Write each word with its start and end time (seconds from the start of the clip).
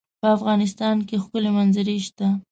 په 0.21 0.27
افغانستان 0.37 0.97
کې 1.07 1.15
ښکلي 1.23 1.51
منظرې 1.57 1.97
شته. 2.07 2.27